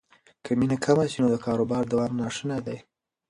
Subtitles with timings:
[0.43, 2.77] که مینه کمه شي نو د کاروبار دوام ناشونی دی.